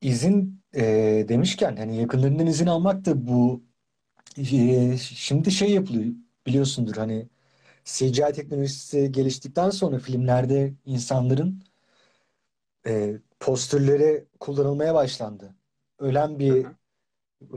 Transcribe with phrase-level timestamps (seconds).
[0.00, 3.64] izin e, demişken hani yakınlarından izin almak da bu
[4.38, 6.14] e, şimdi şey yapılıyor
[6.46, 7.28] biliyorsundur hani
[7.84, 11.62] CGI teknolojisi geliştikten sonra filmlerde insanların
[12.86, 15.54] e, postürleri kullanılmaya başlandı.
[15.98, 16.76] Ölen Hı bir hı.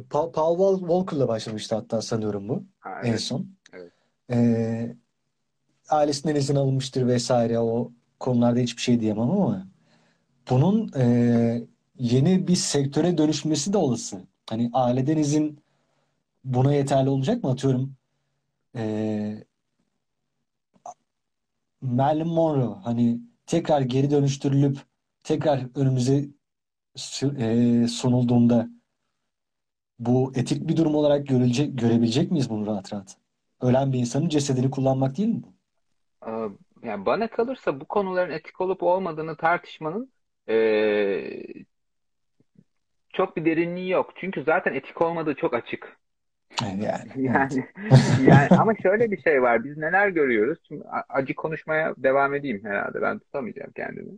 [0.09, 3.17] Pa- Paul Walker'la başlamıştı hatta sanıyorum bu Ha, en evet.
[3.17, 3.57] son.
[3.73, 3.93] Evet.
[4.31, 4.97] E,
[5.89, 9.67] ailesinden izin alınmıştır vesaire o konularda hiçbir şey diyemem ama
[10.51, 11.63] bunun e,
[12.01, 14.27] yeni bir sektöre dönüşmesi de olası.
[14.49, 15.59] Hani aileden izin
[16.43, 17.51] buna yeterli olacak mı?
[17.51, 17.95] Atıyorum
[18.77, 19.45] e,
[21.81, 24.77] Marilyn Monroe hani tekrar geri dönüştürülüp
[25.23, 26.25] tekrar önümüze
[27.39, 28.69] e, sunulduğunda
[29.99, 33.17] bu etik bir durum olarak görülecek, görebilecek miyiz bunu rahat rahat?
[33.61, 35.53] Ölen bir insanın cesedini kullanmak değil mi bu?
[36.27, 36.29] Ee,
[36.83, 40.13] Yani bana kalırsa bu konuların etik olup olmadığını tartışmanın
[40.49, 41.43] ee,
[43.13, 44.13] çok bir derinliği yok.
[44.15, 45.97] Çünkü zaten etik olmadığı çok açık.
[46.61, 47.65] Yani, yani evet.
[48.27, 49.63] Yani ama şöyle bir şey var.
[49.63, 50.59] Biz neler görüyoruz?
[50.67, 53.01] Şimdi acı konuşmaya devam edeyim herhalde.
[53.01, 54.11] Ben tutamayacağım kendimi.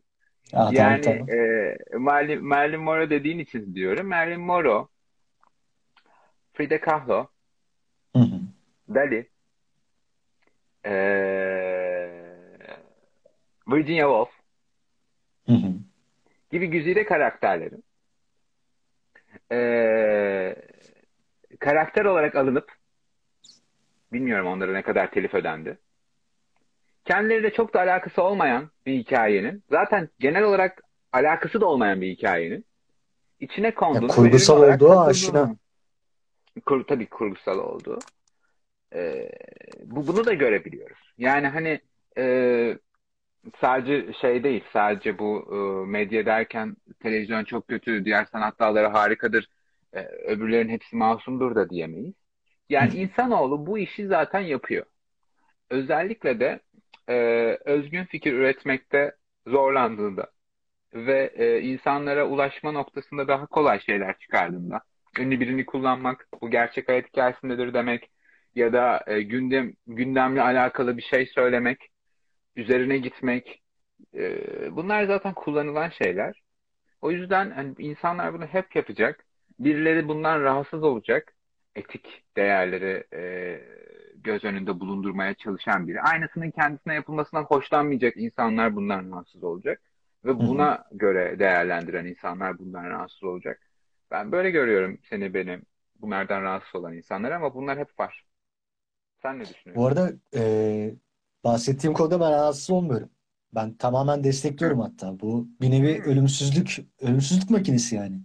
[0.53, 1.30] Aa, tamam Yani tamam.
[1.30, 4.08] e, Marilyn, Marilyn Monroe dediğin için diyorum.
[4.08, 4.88] Marilyn Monroe,
[6.53, 7.28] Frida Kahlo,
[8.16, 8.39] Hı hı.
[8.89, 9.30] Dali,
[10.85, 10.94] e,
[13.67, 14.30] Virginia Woolf
[15.45, 15.73] Hı hı.
[16.52, 17.83] gibi güzide karakterlerin
[19.53, 20.55] e,
[21.59, 22.71] karakter olarak alınıp
[24.13, 25.77] bilmiyorum onlara ne kadar telif ödendi.
[27.05, 32.65] Kendileriyle çok da alakası olmayan bir hikayenin zaten genel olarak alakası da olmayan bir hikayenin
[33.39, 35.55] içine konduğunu ürün kurgusal olduğu aşina.
[36.65, 37.99] kur, tabii kurgusal olduğu
[38.95, 39.29] e,
[39.83, 41.13] bu bunu da görebiliyoruz.
[41.17, 41.81] Yani hani
[42.17, 42.77] e,
[43.61, 49.47] sadece şey değil sadece bu e, medya derken televizyon çok kötü diğer sanat dalları harikadır
[49.94, 52.13] e, öbürlerin hepsi masumdur da diyemeyiz.
[52.69, 54.85] Yani insanoğlu bu işi zaten yapıyor.
[55.69, 56.59] Özellikle de
[57.09, 57.16] e,
[57.66, 59.16] özgün fikir üretmekte
[59.47, 60.31] zorlandığında
[60.94, 64.81] ve e, insanlara ulaşma noktasında daha kolay şeyler çıkardığında
[65.19, 68.09] ünlü birini kullanmak bu gerçek hayat hikayesindedir demek
[68.56, 71.92] ya da e, gündem gündemle alakalı bir şey söylemek,
[72.56, 73.62] üzerine gitmek
[74.16, 76.41] e, bunlar zaten kullanılan şeyler.
[77.02, 79.25] O yüzden hani insanlar bunu hep yapacak.
[79.59, 81.34] Birileri bundan rahatsız olacak.
[81.75, 83.22] Etik değerleri e,
[84.16, 86.02] göz önünde bulundurmaya çalışan biri.
[86.02, 89.81] Aynısının kendisine yapılmasından hoşlanmayacak insanlar bundan rahatsız olacak.
[90.25, 93.62] Ve buna göre değerlendiren insanlar bundan rahatsız olacak.
[94.12, 95.62] Ben böyle görüyorum seni benim
[96.02, 98.25] bunlardan rahatsız olan insanlar ama bunlar hep var.
[99.22, 99.88] Sen ne Bu düşünüyorsun?
[99.88, 100.96] arada e,
[101.43, 103.09] bahsettiğim konuda ben rahatsız olmuyorum.
[103.55, 105.19] Ben tamamen destekliyorum hatta.
[105.19, 106.03] Bu bir nevi Hı.
[106.03, 108.21] ölümsüzlük, ölümsüzlük makinesi yani.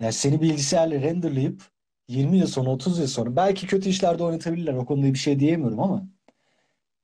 [0.00, 1.62] Yani seni bilgisayarla renderlayıp
[2.08, 4.74] 20 yıl sonra, 30 yıl sonra belki kötü işlerde oynatabilirler.
[4.74, 6.06] O konuda bir şey diyemiyorum ama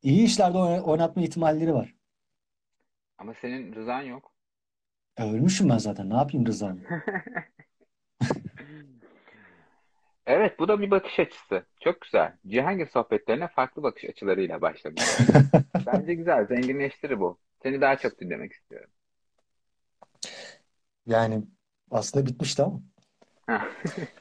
[0.02, 1.94] iyi işlerde oyna- oynatma ihtimalleri var.
[3.18, 4.32] Ama senin rızan yok.
[5.16, 6.10] E, ölmüşüm ben zaten.
[6.10, 6.80] Ne yapayım Rıza'nın?
[10.28, 11.66] Evet, bu da bir bakış açısı.
[11.80, 12.36] Çok güzel.
[12.48, 15.22] Cihangir sohbetlerine farklı bakış açılarıyla başlamış.
[15.86, 17.40] Bence güzel, zenginleştirir bu.
[17.62, 18.90] Seni daha çok dinlemek istiyorum.
[21.06, 21.44] Yani
[21.90, 22.82] aslında bitmişti ama.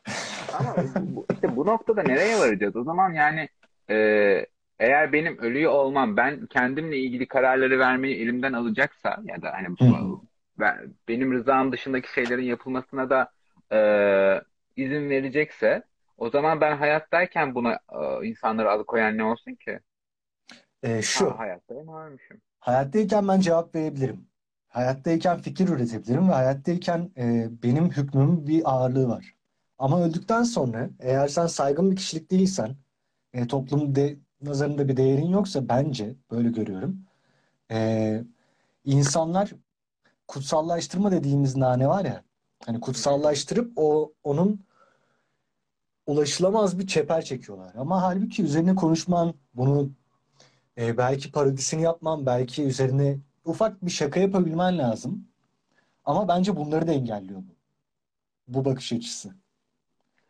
[0.51, 2.75] Ama bu, bu- işte bu noktada nereye varacağız?
[2.75, 3.49] O zaman yani
[3.89, 3.95] e,
[4.79, 10.19] eğer benim ölüyor olmam, ben kendimle ilgili kararları vermeyi elimden alacaksa ya da hani hı.
[10.59, 13.31] ben, benim rızam dışındaki şeylerin yapılmasına da
[13.71, 15.83] e, izin verecekse,
[16.17, 17.79] o zaman ben hayattayken buna
[18.21, 19.79] e, insanları alıkoyan ne olsun ki?
[20.83, 21.37] E, Ha şu.
[21.37, 22.41] hayattayım varmışım.
[22.59, 24.27] Hayattayken ben cevap verebilirim.
[24.67, 29.35] Hayattayken fikir üretebilirim ve hayattayken e, benim hükmümün bir ağırlığı var.
[29.77, 32.75] Ama öldükten sonra eğer sen saygın bir kişilik değilsen,
[33.33, 36.99] e, toplum de, nazarında bir değerin yoksa bence böyle görüyorum.
[37.71, 38.23] E,
[38.85, 39.51] insanlar
[40.27, 42.23] kutsallaştırma dediğimiz nane var ya,
[42.65, 44.66] hani kutsallaştırıp o onun
[46.07, 47.75] ulaşılamaz bir çeper çekiyorlar.
[47.75, 49.89] Ama halbuki üzerine konuşman, bunu
[50.77, 55.27] e, belki parodisini yapman, belki üzerine ufak bir şaka yapabilmen lazım.
[56.05, 57.55] Ama bence bunları da engelliyor bu.
[58.47, 59.35] Bu bakış açısı.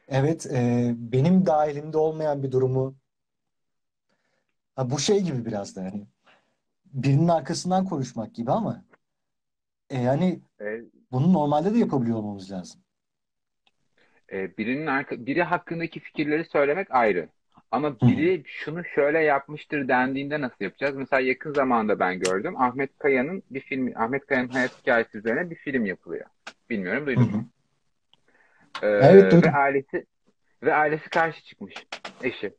[0.08, 2.96] Evet, e, benim dahilimde olmayan bir durumu,
[4.76, 6.08] ha, bu şey gibi biraz da yani
[6.86, 8.84] birinin arkasından konuşmak gibi ama
[9.90, 10.66] e, yani E,
[11.12, 12.82] bunu normalde de yapabiliyor olmamız lazım.
[14.32, 17.30] E, birinin arka, biri hakkındaki fikirleri söylemek ayrı.
[17.72, 20.96] Ama biri şunu şöyle yapmıştır dendiğinde nasıl yapacağız?
[20.96, 22.62] Mesela yakın zamanda ben gördüm.
[22.62, 26.26] Ahmet Kaya'nın bir film, Ahmet Kaya'nın hayat hikayesi üzerine bir film yapılıyor.
[26.70, 27.50] Bilmiyorum duydun mu?
[28.82, 29.52] Ee, Evet ve duydum.
[29.56, 30.06] ailesi
[30.64, 31.74] ve ailesi karşı çıkmış.
[32.24, 32.54] Eşi.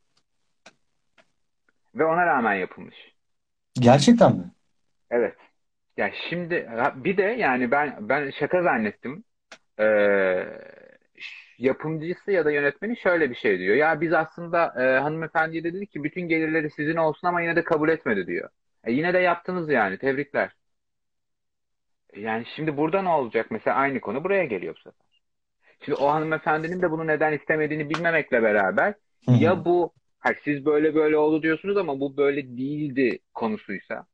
[1.94, 2.96] Ve ona rağmen yapılmış.
[3.74, 4.44] Gerçekten mi?
[5.10, 5.36] Evet.
[5.96, 9.24] Ya şimdi ha, bir de yani ben ben şaka zannettim.
[9.80, 10.44] Ee,
[11.58, 13.76] yapımcısı ya da yönetmeni şöyle bir şey diyor.
[13.76, 17.64] Ya biz aslında e, hanımefendiye de dedik ki bütün gelirleri sizin olsun ama yine de
[17.64, 18.50] kabul etmedi diyor.
[18.84, 19.98] E, yine de yaptınız yani.
[19.98, 20.52] Tebrikler.
[22.12, 23.46] E, Yani şimdi burada ne olacak?
[23.50, 25.08] Mesela aynı konu buraya geliyor bu sefer.
[25.84, 28.94] Şimdi o hanımefendinin de bunu neden istemediğini bilmemekle beraber
[29.26, 29.38] Hı hı.
[29.38, 34.06] ya bu ha, siz böyle böyle oldu diyorsunuz ama bu böyle değildi konusuysa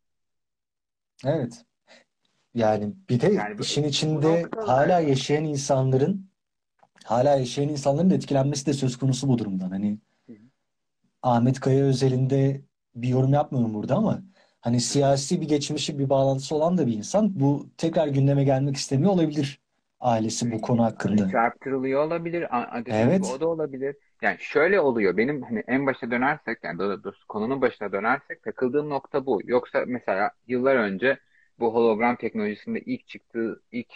[1.25, 1.65] Evet.
[2.55, 6.31] Yani bir de yani işin içinde hala yaşayan insanların
[7.05, 9.71] hala yaşayan insanların etkilenmesi de söz konusu bu durumdan.
[9.71, 9.99] Hani
[11.23, 12.63] Ahmet Kaya özelinde
[12.95, 14.23] bir yorum yapmıyorum burada ama
[14.61, 19.13] hani siyasi bir geçmişi bir bağlantısı olan da bir insan bu tekrar gündeme gelmek istemiyor
[19.13, 19.61] olabilir
[20.01, 21.33] ailesi bu konu hakkında.
[21.33, 22.57] çarptırılıyor olabilir.
[22.59, 23.25] A- a- Dediğim gibi Evet.
[23.25, 23.97] o da olabilir.
[24.23, 25.17] Yani şöyle oluyor.
[25.17, 29.41] Benim hani en başa dönersek yani daha doğrusu konunun başına dönersek takıldığım nokta bu.
[29.45, 31.19] Yoksa mesela yıllar önce
[31.59, 33.89] bu hologram teknolojisinde ilk çıktığı, ilk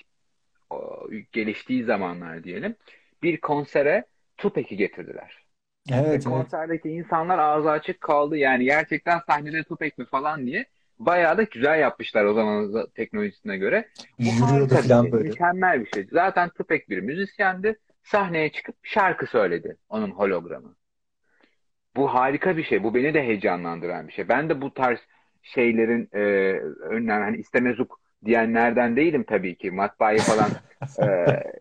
[1.32, 2.76] geliştiği zamanlar diyelim.
[3.23, 4.05] Bir konsere
[4.37, 5.49] Tupac'i getirdiler.
[5.91, 6.25] Ve Evet evet.
[6.25, 8.37] konserdeki insanlar ağzı açık kaldı.
[8.37, 10.67] Yani gerçekten sahnede Tupac mi falan diye.
[10.99, 13.88] Bayağı da güzel yapmışlar o zamanın teknolojisine göre.
[14.19, 15.12] Yürüyordu falan şey.
[15.12, 15.29] böyle.
[15.29, 16.09] Mükemmel bir şey.
[16.12, 17.79] Zaten Tupac bir müzisyendi.
[18.03, 19.76] Sahneye çıkıp şarkı söyledi.
[19.88, 20.75] Onun hologramı.
[21.97, 22.85] Bu harika bir şey.
[22.85, 24.29] Bu beni de heyecanlandıran bir şey.
[24.29, 24.99] Ben de bu tarz
[25.43, 26.19] şeylerin e,
[26.81, 29.70] önünden hani istemezuk diyenlerden değilim tabii ki.
[29.70, 30.56] Matbaayı falan
[30.99, 31.05] e,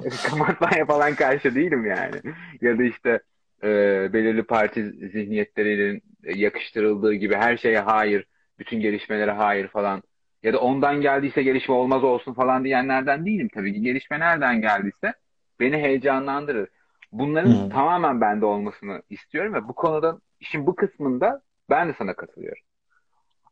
[0.38, 2.22] matbaaya falan karşı değilim yani.
[2.62, 3.20] Ya da işte
[3.64, 3.68] e,
[4.14, 8.26] belirli parti zihniyetlerinin yakıştırıldığı gibi her şeye hayır,
[8.60, 10.04] bütün gelişmelere hayır falan.
[10.44, 13.82] Ya da ondan geldiyse gelişme olmaz olsun falan diyenlerden değilim tabii ki.
[13.82, 15.14] Gelişme nereden geldiyse
[15.60, 16.70] beni heyecanlandırır.
[17.12, 17.70] Bunların Hı.
[17.70, 22.64] tamamen bende olmasını istiyorum ve bu konuda işin bu kısmında ben de sana katılıyorum.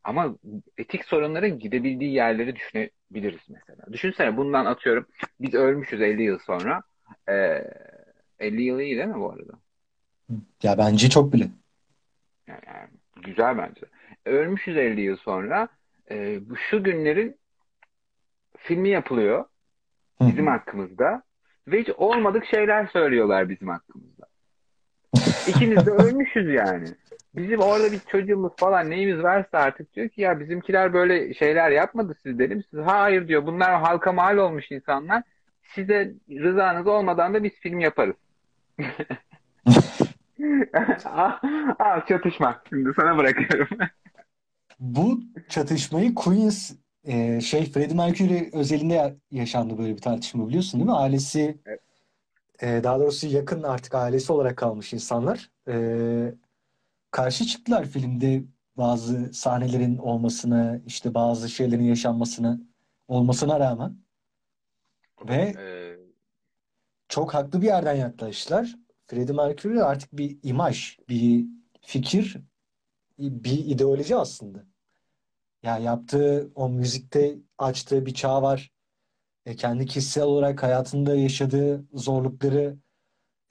[0.05, 0.35] Ama
[0.77, 3.93] etik sorunların gidebildiği yerleri düşünebiliriz mesela.
[3.93, 5.07] Düşünsene bundan atıyorum
[5.41, 6.81] biz ölmüşüz 50 yıl sonra.
[7.29, 7.63] Ee,
[8.39, 9.53] 50 yıl iyi değil mi bu arada?
[10.63, 11.49] Ya bence çok bile.
[12.47, 12.89] Yani, yani
[13.25, 13.81] güzel bence.
[14.25, 15.67] Ölmüşüz 50 yıl sonra.
[16.11, 17.39] Ee, bu şu günlerin
[18.57, 19.45] filmi yapılıyor
[20.21, 21.23] bizim hakkımızda
[21.67, 24.25] ve hiç olmadık şeyler söylüyorlar bizim hakkımızda.
[25.47, 26.95] İkimiz de ölmüşüz yani.
[27.37, 32.17] Bizim orada bir çocuğumuz falan neyimiz varsa artık diyor ki ya bizimkiler böyle şeyler yapmadı
[32.23, 32.63] siz dedim.
[32.71, 35.23] Siz hayır diyor bunlar halka mal olmuş insanlar.
[35.63, 38.15] Size rızanız olmadan da biz film yaparız.
[41.05, 41.41] ah,
[41.79, 42.61] ah, çatışma.
[42.69, 43.77] Şimdi sana bırakıyorum.
[44.79, 46.71] Bu çatışmayı Queens
[47.03, 50.95] e, şey Freddie Mercury özelinde ya- yaşandı böyle bir tartışma biliyorsun değil mi?
[50.95, 51.79] Ailesi Evet.
[52.61, 55.73] e, daha doğrusu yakın artık ailesi olarak kalmış insanlar e,
[57.15, 58.43] karşı çıktılar filmde
[58.77, 62.59] bazı sahnelerin olmasına işte bazı şeylerin yaşanmasına
[63.07, 63.97] olmasına rağmen
[65.29, 65.97] ve Ee,
[67.07, 68.75] çok haklı bir yerden yaklaştılar.
[69.07, 71.45] Freddie Mercury artık bir imaj, bir
[71.81, 72.37] fikir,
[73.19, 74.65] bir ideoloji aslında.
[75.63, 78.71] Ya yaptığı o müzikte açtığı bir çağ var.
[79.45, 82.77] E, kendi kişisel olarak hayatında yaşadığı zorlukları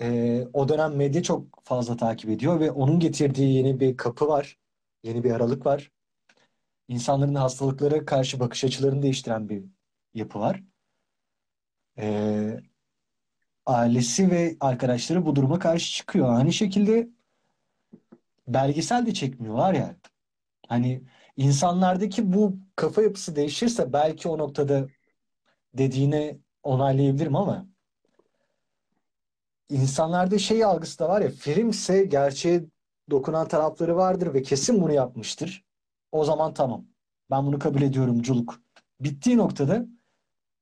[0.01, 4.59] e, o dönem medya çok fazla takip ediyor ve onun getirdiği yeni bir kapı var.
[5.03, 5.91] Yeni bir aralık var.
[6.89, 9.65] İnsanların hastalıklara karşı bakış açılarını değiştiren bir
[10.15, 10.63] yapı var.
[11.99, 12.61] E,
[13.67, 16.39] ailesi ve arkadaşları bu duruma karşı çıkıyor.
[16.39, 17.09] Aynı şekilde
[18.49, 19.97] belgesel de çekmiyor var ya.
[20.69, 21.03] Hani
[21.37, 24.87] insanlardaki bu kafa yapısı değişirse belki o noktada
[25.75, 27.74] dediğine onaylayabilirim ama
[29.71, 32.65] insanlarda şey algısı da var ya filmse gerçeğe
[33.11, 35.65] dokunan tarafları vardır ve kesin bunu yapmıştır.
[36.13, 36.87] O zaman tamam.
[37.31, 38.61] Ben bunu kabul ediyorumculuk.
[39.01, 39.87] Bittiği noktada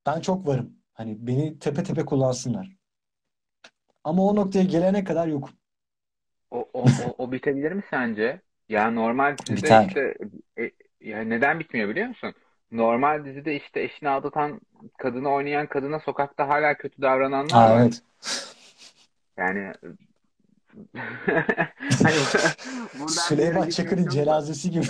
[0.06, 0.72] ben çok varım.
[0.94, 2.76] Hani beni tepe tepe kullansınlar.
[4.04, 5.54] Ama o noktaya gelene kadar yokum.
[6.50, 8.40] o, o, o, o bitebilir mi sence?
[8.68, 9.86] Ya normal dizide Biter.
[9.86, 10.14] işte
[10.58, 12.34] e, ya neden bitmiyor biliyor musun?
[12.70, 14.60] Normal dizide işte eşini aldatan
[14.98, 17.82] kadını oynayan kadına sokakta hala kötü davrananlar Ha var.
[17.82, 18.02] evet.
[19.36, 19.72] Yani
[22.02, 22.16] hani
[22.94, 24.86] buradan Süleyman Çakır'ın cenazesi gibi.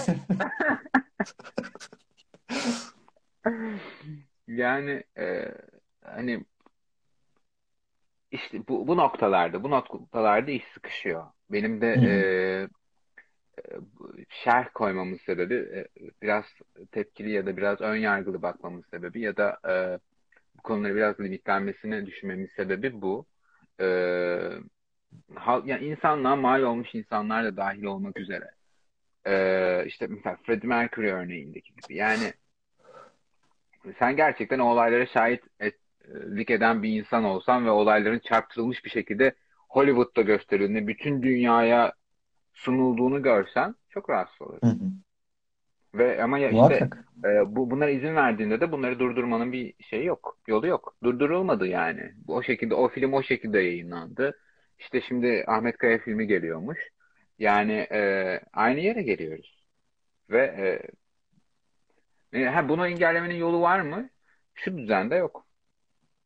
[4.47, 5.55] yani e,
[6.05, 6.45] hani
[8.31, 11.27] işte bu, bu noktalarda bu noktalarda iş sıkışıyor.
[11.51, 12.01] Benim de hı.
[12.01, 12.69] e,
[14.29, 15.89] şerh koymamın sebebi e,
[16.23, 16.45] biraz
[16.93, 19.99] tepkili ya da biraz ön yargılı bakmamın sebebi ya da e,
[20.59, 23.27] bu konuları biraz limitlenmesini düşünmemin sebebi bu.
[23.81, 23.87] E,
[25.65, 28.51] yani insanlığa mal olmuş insanlar da dahil olmak üzere.
[29.27, 31.97] E, işte mesela Freddie Mercury örneğindeki gibi.
[31.97, 32.33] Yani
[33.99, 39.35] sen gerçekten o olaylara şahit etlik eden bir insan olsan ve olayların çarptırılmış bir şekilde
[39.69, 41.93] Hollywood'da gösterildiğini, bütün dünyaya
[42.53, 45.02] sunulduğunu görsen çok rahatsız olursun.
[45.95, 46.89] Ve ama ya işte
[47.25, 50.39] e, bu bunlara izin verdiğinde de bunları durdurmanın bir şeyi yok.
[50.47, 50.97] Yolu yok.
[51.03, 52.13] Durdurulmadı yani.
[52.29, 54.39] O şekilde o film o şekilde yayınlandı.
[54.79, 56.79] İşte şimdi Ahmet Kaya filmi geliyormuş.
[57.39, 59.65] Yani e, aynı yere geliyoruz.
[60.31, 60.43] Ve
[62.33, 64.09] e, e ha, bunu engellemenin yolu var mı?
[64.55, 65.47] Şu düzende yok.